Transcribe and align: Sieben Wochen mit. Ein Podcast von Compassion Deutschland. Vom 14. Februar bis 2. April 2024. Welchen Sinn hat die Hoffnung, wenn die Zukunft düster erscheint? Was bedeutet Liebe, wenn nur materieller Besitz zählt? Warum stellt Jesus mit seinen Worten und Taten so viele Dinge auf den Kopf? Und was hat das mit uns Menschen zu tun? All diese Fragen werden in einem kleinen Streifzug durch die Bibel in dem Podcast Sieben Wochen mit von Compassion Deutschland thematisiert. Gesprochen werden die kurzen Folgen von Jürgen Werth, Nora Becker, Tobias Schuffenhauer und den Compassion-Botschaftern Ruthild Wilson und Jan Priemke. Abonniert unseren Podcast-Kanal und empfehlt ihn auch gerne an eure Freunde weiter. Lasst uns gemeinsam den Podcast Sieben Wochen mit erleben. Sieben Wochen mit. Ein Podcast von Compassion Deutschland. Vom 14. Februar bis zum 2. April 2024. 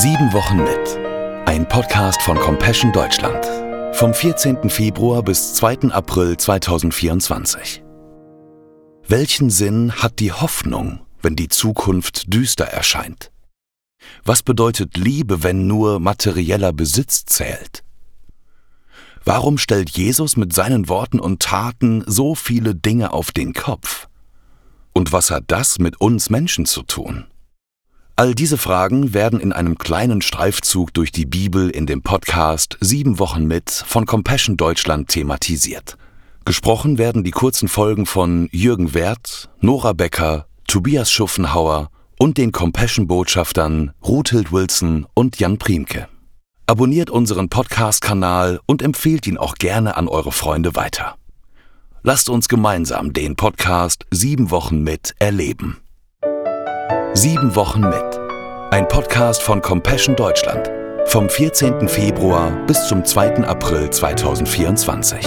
Sieben 0.00 0.32
Wochen 0.32 0.58
mit. 0.58 1.48
Ein 1.48 1.66
Podcast 1.68 2.22
von 2.22 2.38
Compassion 2.38 2.92
Deutschland. 2.92 3.44
Vom 3.96 4.14
14. 4.14 4.70
Februar 4.70 5.24
bis 5.24 5.54
2. 5.54 5.90
April 5.90 6.36
2024. 6.36 7.82
Welchen 9.08 9.50
Sinn 9.50 9.90
hat 9.90 10.20
die 10.20 10.30
Hoffnung, 10.30 11.00
wenn 11.20 11.34
die 11.34 11.48
Zukunft 11.48 12.32
düster 12.32 12.66
erscheint? 12.66 13.32
Was 14.22 14.44
bedeutet 14.44 14.96
Liebe, 14.96 15.42
wenn 15.42 15.66
nur 15.66 15.98
materieller 15.98 16.72
Besitz 16.72 17.24
zählt? 17.24 17.82
Warum 19.24 19.58
stellt 19.58 19.90
Jesus 19.90 20.36
mit 20.36 20.52
seinen 20.52 20.88
Worten 20.88 21.18
und 21.18 21.42
Taten 21.42 22.04
so 22.06 22.36
viele 22.36 22.76
Dinge 22.76 23.12
auf 23.12 23.32
den 23.32 23.52
Kopf? 23.52 24.06
Und 24.92 25.12
was 25.12 25.32
hat 25.32 25.46
das 25.48 25.80
mit 25.80 26.00
uns 26.00 26.30
Menschen 26.30 26.66
zu 26.66 26.84
tun? 26.84 27.26
All 28.18 28.34
diese 28.34 28.58
Fragen 28.58 29.14
werden 29.14 29.38
in 29.38 29.52
einem 29.52 29.78
kleinen 29.78 30.22
Streifzug 30.22 30.92
durch 30.92 31.12
die 31.12 31.24
Bibel 31.24 31.70
in 31.70 31.86
dem 31.86 32.02
Podcast 32.02 32.76
Sieben 32.80 33.20
Wochen 33.20 33.44
mit 33.44 33.70
von 33.70 34.06
Compassion 34.06 34.56
Deutschland 34.56 35.06
thematisiert. 35.06 35.96
Gesprochen 36.44 36.98
werden 36.98 37.22
die 37.22 37.30
kurzen 37.30 37.68
Folgen 37.68 38.06
von 38.06 38.48
Jürgen 38.50 38.92
Werth, 38.92 39.50
Nora 39.60 39.92
Becker, 39.92 40.46
Tobias 40.66 41.12
Schuffenhauer 41.12 41.90
und 42.18 42.38
den 42.38 42.50
Compassion-Botschaftern 42.50 43.92
Ruthild 44.04 44.50
Wilson 44.50 45.06
und 45.14 45.38
Jan 45.38 45.58
Priemke. 45.58 46.08
Abonniert 46.66 47.10
unseren 47.10 47.48
Podcast-Kanal 47.48 48.58
und 48.66 48.82
empfehlt 48.82 49.28
ihn 49.28 49.38
auch 49.38 49.54
gerne 49.54 49.96
an 49.96 50.08
eure 50.08 50.32
Freunde 50.32 50.74
weiter. 50.74 51.14
Lasst 52.02 52.28
uns 52.28 52.48
gemeinsam 52.48 53.12
den 53.12 53.36
Podcast 53.36 54.06
Sieben 54.10 54.50
Wochen 54.50 54.82
mit 54.82 55.14
erleben. 55.20 55.76
Sieben 57.20 57.56
Wochen 57.56 57.80
mit. 57.80 58.20
Ein 58.70 58.86
Podcast 58.86 59.42
von 59.42 59.60
Compassion 59.60 60.14
Deutschland. 60.14 60.70
Vom 61.06 61.28
14. 61.28 61.88
Februar 61.88 62.52
bis 62.68 62.86
zum 62.86 63.04
2. 63.04 63.38
April 63.42 63.90
2024. 63.90 65.26